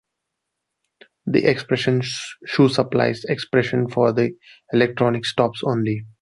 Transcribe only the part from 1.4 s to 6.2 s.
expression shoe supplies expression for the electronic stops only.